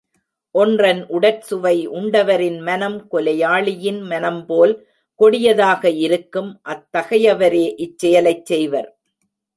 [0.55, 4.73] ஒன்றன் உடற்சுவை உண்டவரின் மனம் கொலையாளியின் மனம்போல்
[5.19, 8.89] கொடியதாக இருக்கும் அத் தகையவரே இச் செயலைச் செய்வர்.